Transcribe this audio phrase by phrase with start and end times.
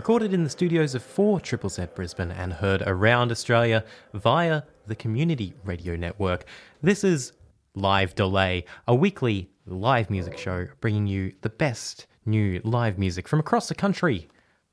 [0.00, 4.94] recorded in the studios of 4 Triple Z Brisbane and heard around Australia via the
[4.94, 6.46] Community Radio Network.
[6.80, 7.34] This is
[7.74, 13.40] Live Delay, a weekly live music show bringing you the best new live music from
[13.40, 14.26] across the country.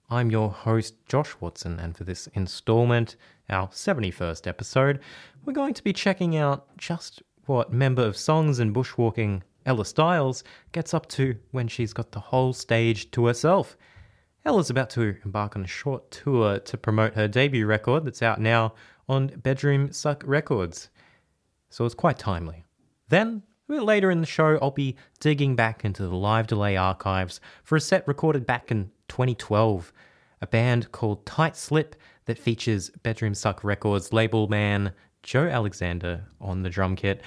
[0.10, 3.18] I'm your host, Josh Watson, and for this installment,
[3.50, 5.02] our 71st episode,
[5.44, 10.46] we're going to be checking out just what member of Songs and Bushwalking Ela Stiles
[10.72, 13.76] gets up to when she's got the whole stage to herself.
[14.48, 18.40] Ela's about to embark on a short tour to promote her debut record that's out
[18.40, 18.74] now
[19.10, 20.90] on Bedroom Suck Records.
[21.70, 22.64] So it's quite timely.
[23.10, 26.78] Then, a bit later in the show, I'll be digging back into the live delay
[26.78, 29.92] archives for a set recorded back in 2012.
[30.42, 36.64] A band called Tight Slip that features Bedroom Suck Records label man Joe Alexander on
[36.64, 37.22] the drum kit.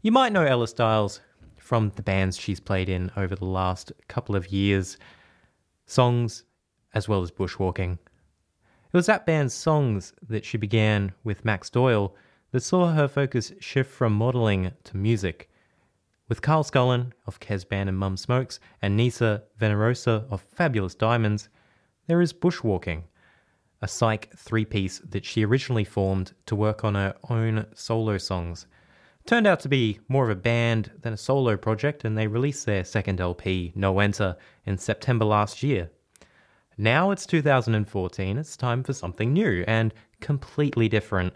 [0.00, 1.20] You might know Ela Stiles
[1.58, 4.96] from the bands she's played in over the last couple of years
[5.90, 6.44] songs
[6.94, 7.98] as well as bushwalking.
[8.92, 12.14] It was that band's songs that she began with Max Doyle
[12.50, 15.48] that saw her focus shift from modelling to music.
[16.28, 21.48] With Carl Scullin of Kes Band and Mum Smokes and Nisa Venerosa of Fabulous Diamonds,
[22.06, 23.04] there is Bushwalking,
[23.80, 28.66] a psych three piece that she originally formed to work on her own solo songs.
[29.30, 32.66] Turned out to be more of a band than a solo project, and they released
[32.66, 34.36] their second LP, No Enter,
[34.66, 35.88] in September last year.
[36.76, 41.32] Now it's 2014, it's time for something new and completely different.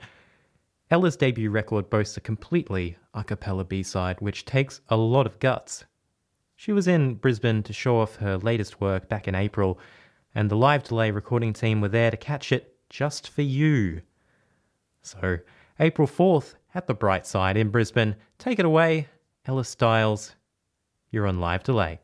[0.93, 5.39] Ela's debut record boasts a completely a cappella B side, which takes a lot of
[5.39, 5.85] guts.
[6.57, 9.79] She was in Brisbane to show off her latest work back in April,
[10.35, 14.03] and the live delay recording team were there to catch it just for you.
[15.03, 15.39] So,
[15.79, 19.09] April 4th at the Bright Side in Brisbane, take it away,
[19.47, 20.35] Ellis Stiles.
[21.11, 22.01] You're on live delay.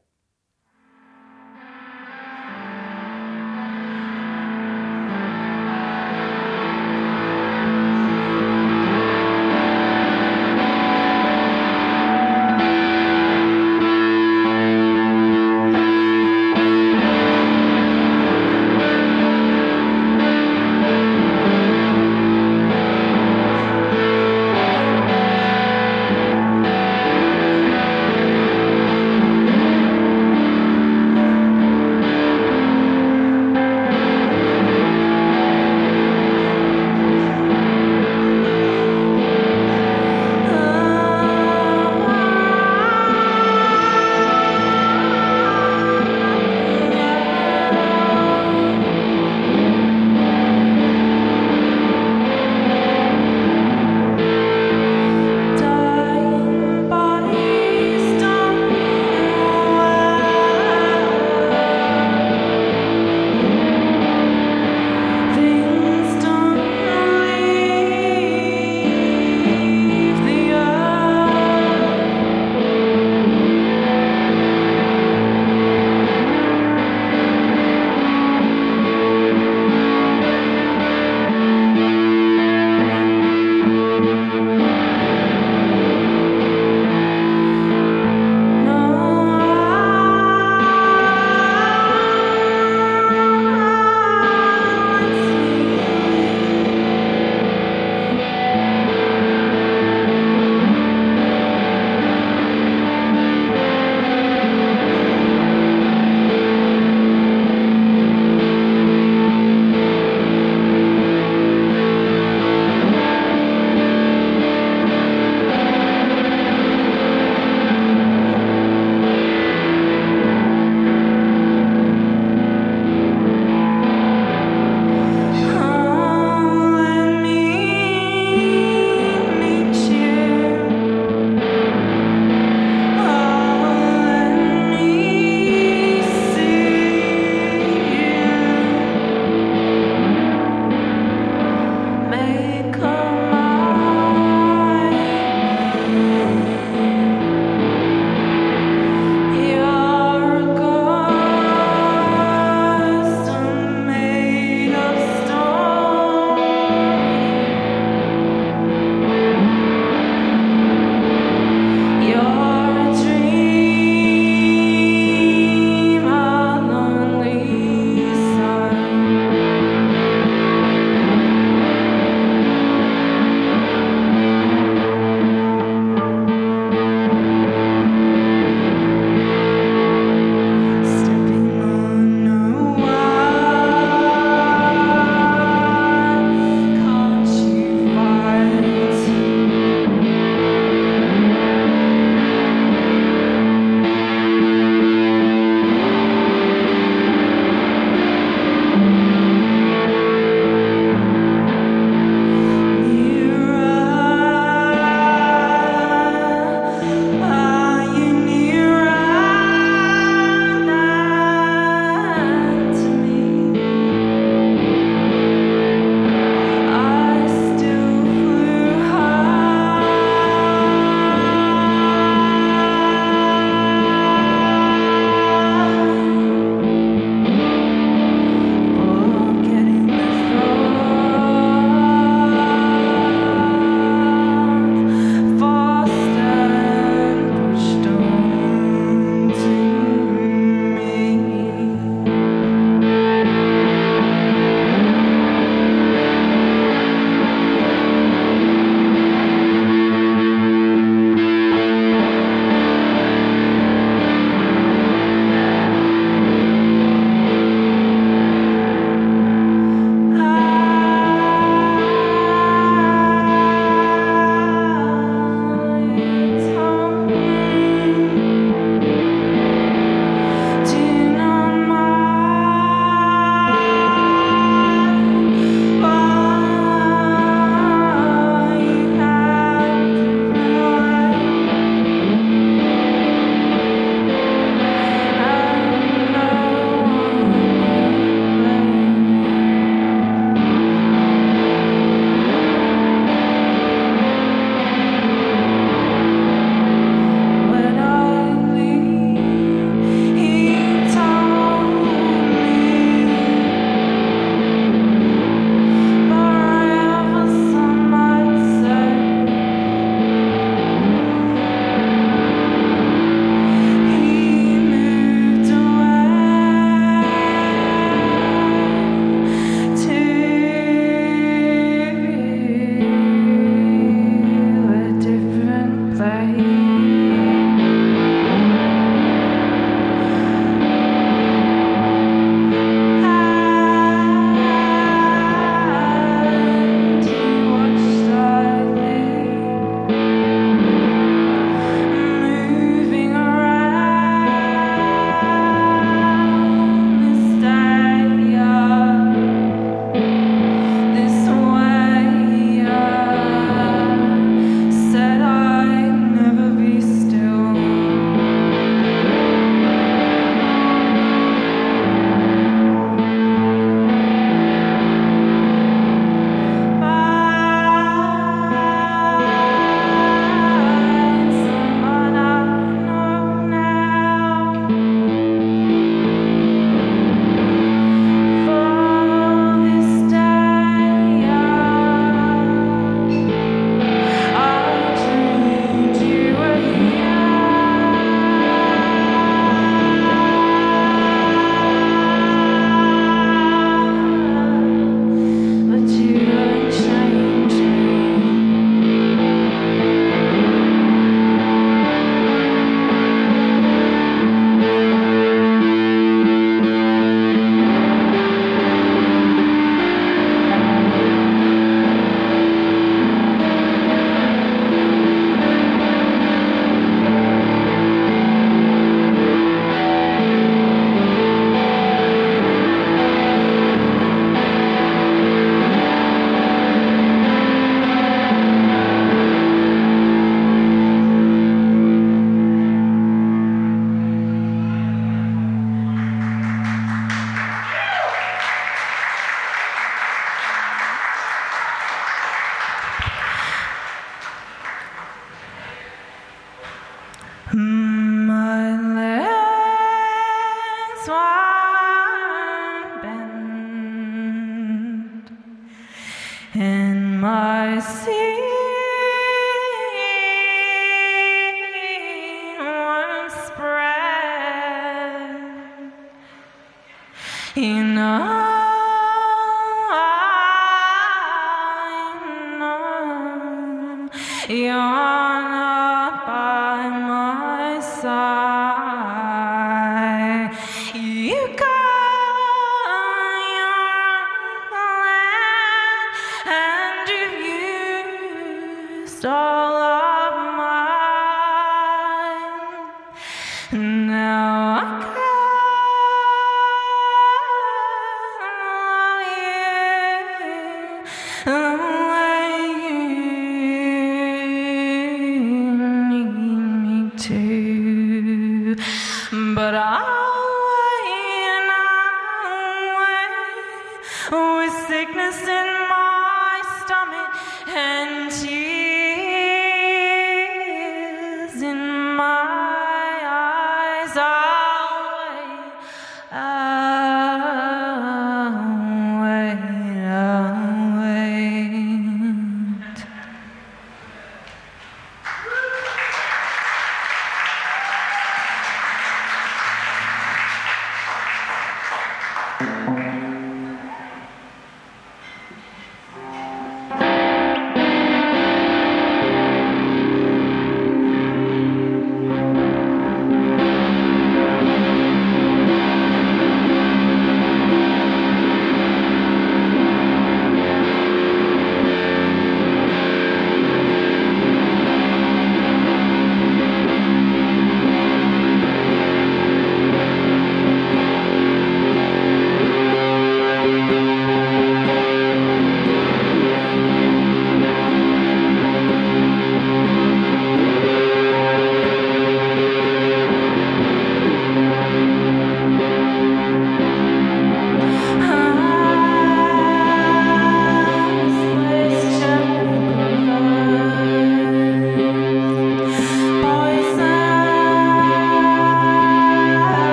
[501.44, 501.99] Can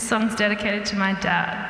[0.00, 1.69] This song's dedicated to my dad.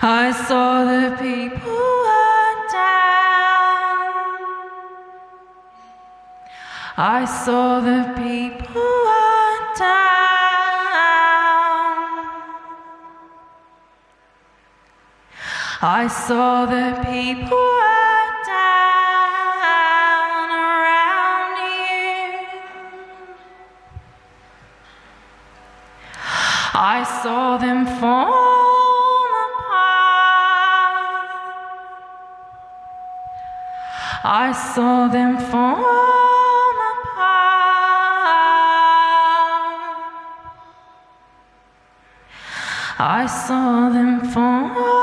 [0.00, 3.08] I saw the people were down.
[6.96, 9.98] I saw the people were down.
[15.80, 17.67] I saw the people
[26.80, 29.98] I saw them fall apart.
[34.22, 37.18] I saw them fall apart.
[43.00, 44.97] I saw them fall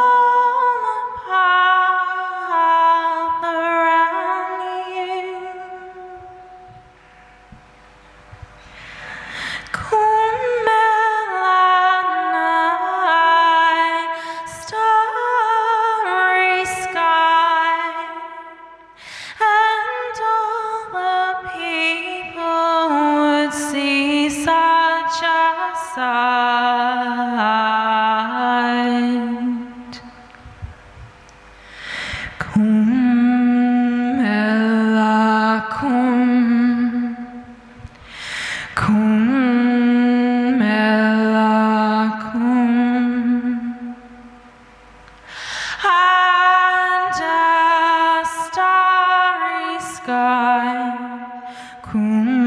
[52.16, 52.45] kum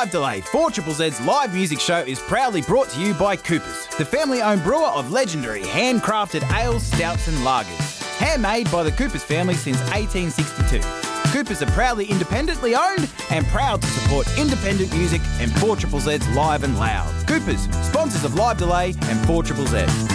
[0.00, 3.86] Live Delay, 4 Triple Z's live music show is proudly brought to you by Coopers,
[3.98, 8.00] the family owned brewer of legendary handcrafted ales, stouts, and lagers.
[8.16, 10.80] Handmade by the Coopers family since 1862.
[11.32, 16.26] Coopers are proudly independently owned and proud to support independent music and 4 Triple Z's
[16.28, 17.28] live and loud.
[17.28, 20.06] Coopers, sponsors of Live Delay and 4 Triple Z's.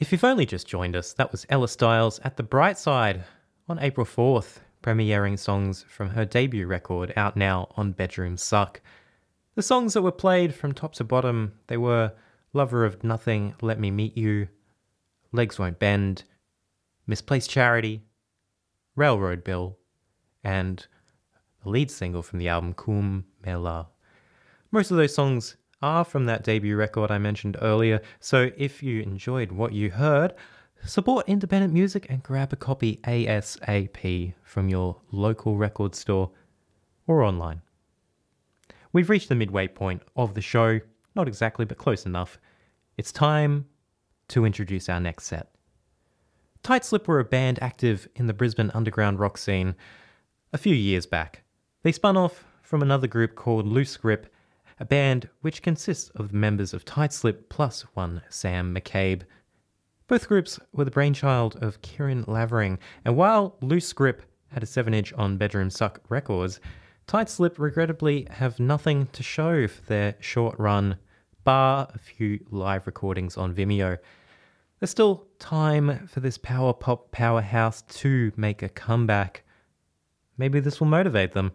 [0.00, 3.24] If you've only just joined us, that was Ela Stiles at the Bright Side
[3.68, 8.80] on April 4th, premiering songs from her debut record out now on Bedroom Suck.
[9.54, 12.12] The songs that were played from top to bottom, they were
[12.52, 14.48] Lover of Nothing, Let Me Meet You,
[15.32, 16.24] Legs Won't Bend,
[17.06, 18.02] Misplaced Charity,
[18.94, 19.78] Railroad Bill,
[20.44, 20.86] and
[21.62, 23.88] the lead single from the album Kum Mela.
[24.70, 29.02] Most of those songs are from that debut record I mentioned earlier, so if you
[29.02, 30.34] enjoyed what you heard,
[30.84, 36.30] support independent music and grab a copy ASAP from your local record store
[37.06, 37.62] or online.
[38.92, 40.80] We've reached the midway point of the show,
[41.14, 42.38] not exactly, but close enough.
[42.96, 43.66] It's time
[44.28, 45.50] to introduce our next set.
[46.62, 49.74] Tight Slip were a band active in the Brisbane underground rock scene
[50.52, 51.42] a few years back.
[51.82, 54.32] They spun off from another group called Loose Grip,
[54.80, 59.22] a band which consists of members of Tight Slip plus one Sam McCabe.
[60.08, 64.94] Both groups were the brainchild of Kieran Lavering, and while Loose Grip had a 7
[64.94, 66.60] inch on Bedroom Suck Records,
[67.06, 70.96] Tight Slip regrettably have nothing to show for their short run,
[71.44, 73.98] bar a few live recordings on Vimeo.
[74.80, 79.42] There's still time for this power pop powerhouse to make a comeback.
[80.38, 81.52] Maybe this will motivate them.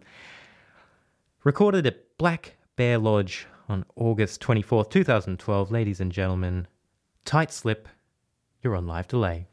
[1.42, 5.72] Recorded at Black Bear Lodge on August 24th, 2012.
[5.72, 6.68] Ladies and gentlemen,
[7.24, 7.88] Tight Slip,
[8.64, 9.46] you're on live delay.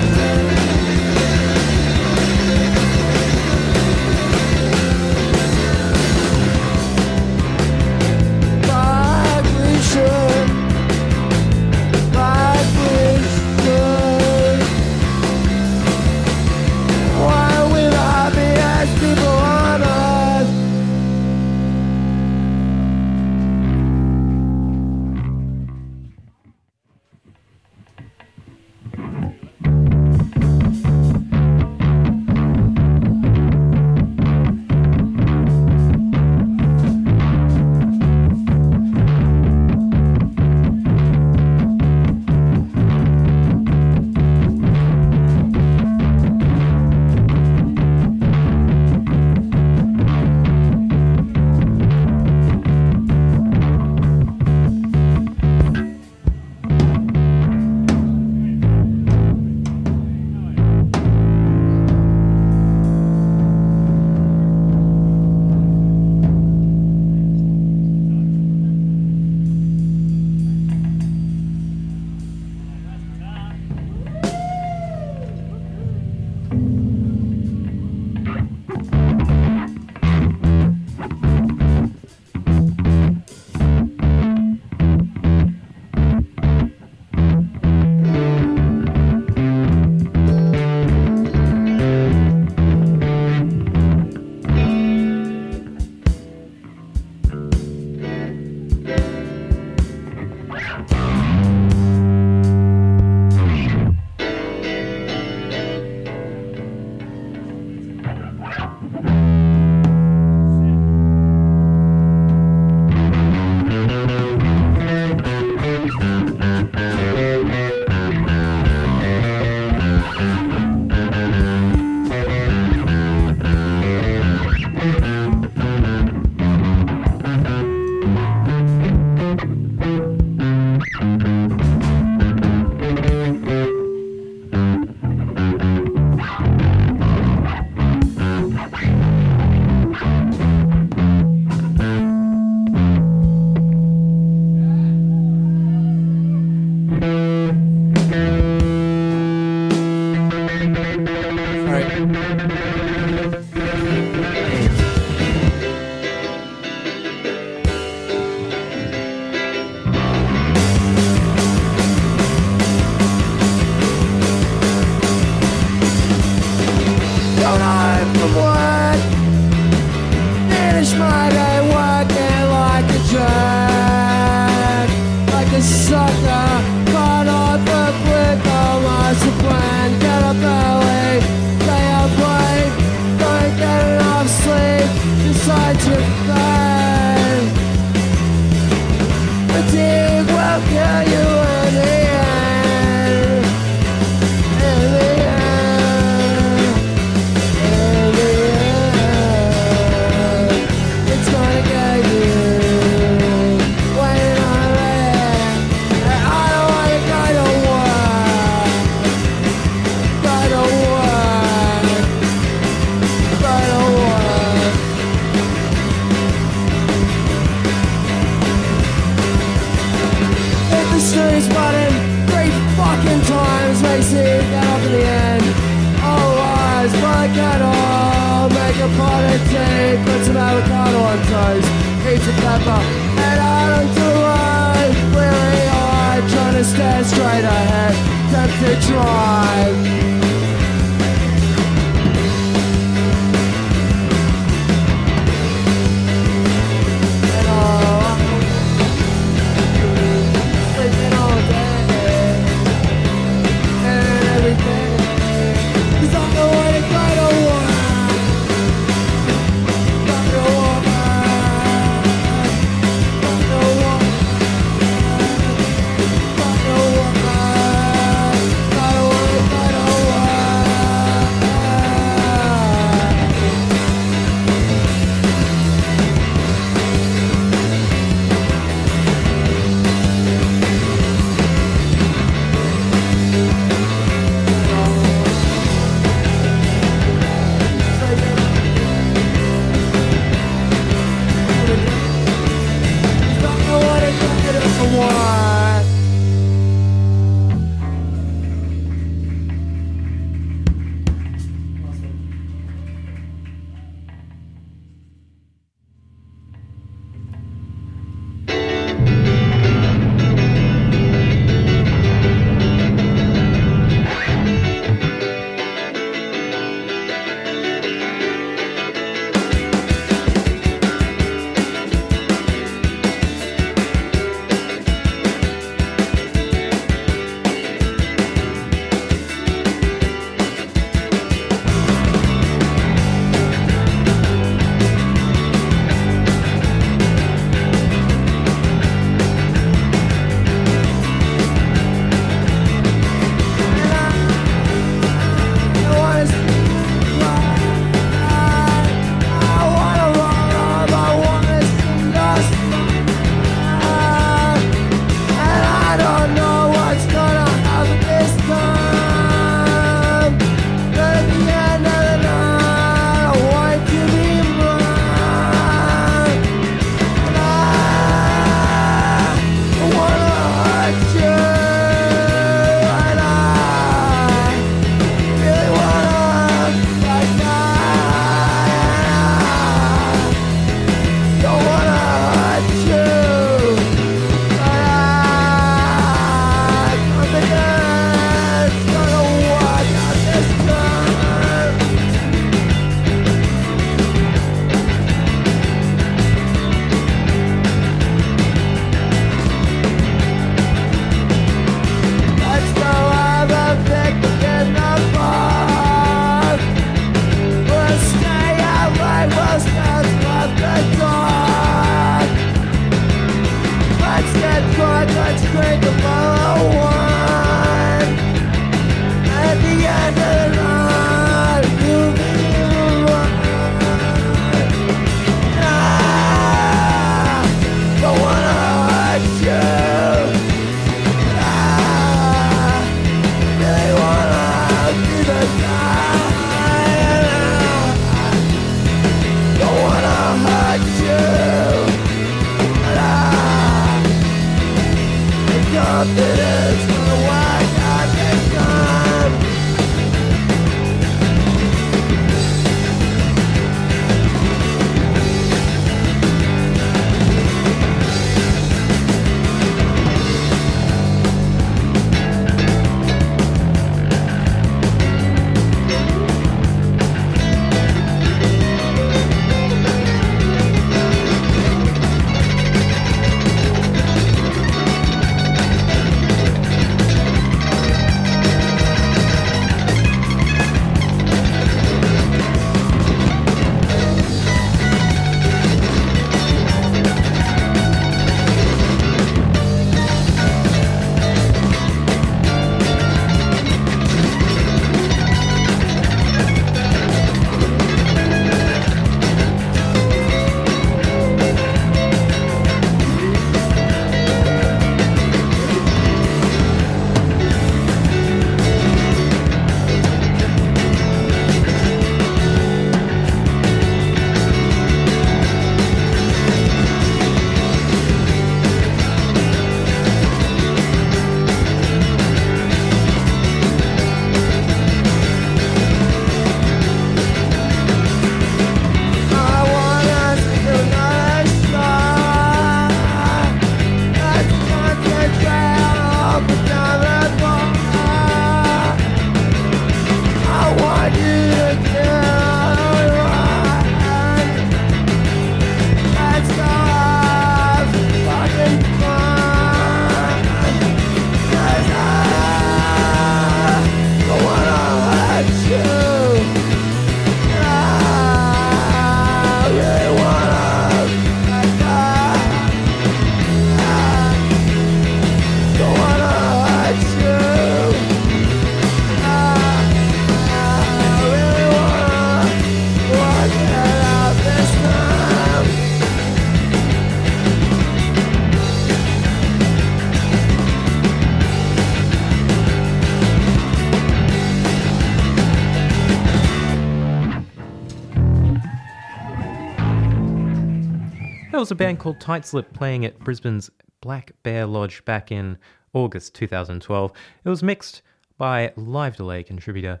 [591.76, 593.70] Band called Tight Slip playing at Brisbane's
[594.00, 595.58] Black Bear Lodge back in
[595.92, 597.12] August 2012.
[597.44, 598.02] It was mixed
[598.38, 600.00] by Live Delay contributor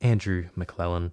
[0.00, 1.12] Andrew McClellan.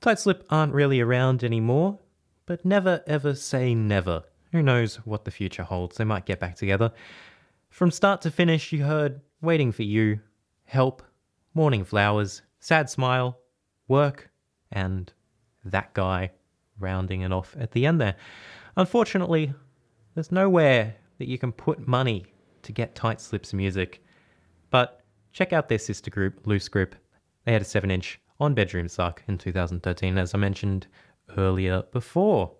[0.00, 1.98] Tight Slip aren't really around anymore,
[2.46, 4.24] but never ever say never.
[4.52, 5.96] Who knows what the future holds?
[5.96, 6.92] They might get back together.
[7.68, 10.20] From start to finish, you heard Waiting for You,
[10.64, 11.02] Help,
[11.54, 13.38] Morning Flowers, Sad Smile,
[13.88, 14.30] Work,
[14.72, 15.12] and
[15.64, 16.30] That Guy
[16.80, 18.16] rounding it off at the end there.
[18.76, 19.52] Unfortunately,
[20.14, 22.26] there's nowhere that you can put money
[22.62, 24.02] to get Tight Slips music.
[24.70, 25.02] But
[25.32, 26.94] check out their sister group, Loose Grip.
[27.44, 30.86] They had a 7 inch on Bedroom Suck in 2013, as I mentioned
[31.36, 32.52] earlier before.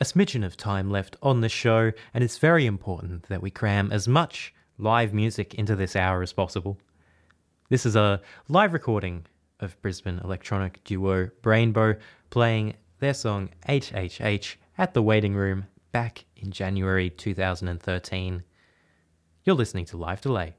[0.00, 3.90] A smidgen of time left on the show, and it's very important that we cram
[3.92, 6.78] as much live music into this hour as possible.
[7.68, 9.26] This is a live recording
[9.60, 11.98] of Brisbane electronic duo Brainbow
[12.30, 18.42] playing their song HHH at the Waiting Room back in January 2013.
[19.44, 20.54] You're listening to Live Delay.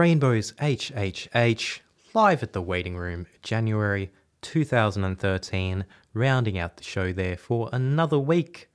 [0.00, 1.80] Brainbow's HHH,
[2.14, 5.84] live at the Waiting Room, January 2013,
[6.14, 8.70] rounding out the show there for another week.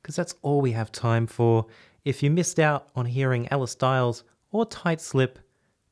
[0.00, 1.66] Because that's all we have time for.
[2.06, 5.38] If you missed out on hearing Ela Stiles or Tight Slip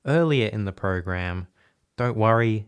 [0.06, 1.48] earlier in the program,
[1.98, 2.64] don't worry,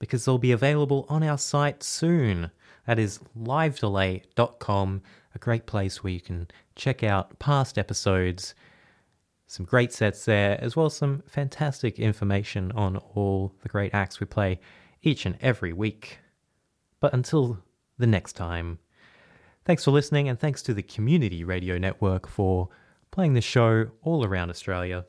[0.00, 2.50] because they'll be available on our site soon.
[2.84, 5.02] That is livedelay.com,
[5.36, 8.56] a great place where you can check out past episodes
[9.48, 14.20] some great sets there, as well as some fantastic information on all the great acts
[14.20, 14.60] we play
[15.02, 16.18] each and every week.
[17.00, 17.58] But until
[17.96, 18.78] the next time,
[19.64, 22.68] thanks for listening, and thanks to the Community Radio Network for
[23.10, 25.06] playing the show all around Australia.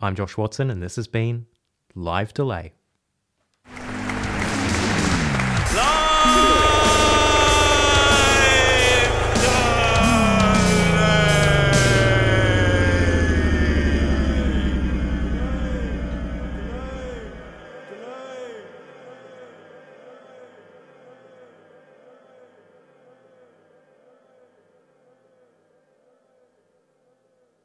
[0.00, 1.44] I'm Josh Watson, and this has been
[1.94, 2.72] Live Delay.